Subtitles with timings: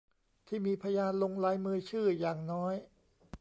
[0.47, 2.73] ที่มีพยานลงลายมือชื่ออย่างน้อย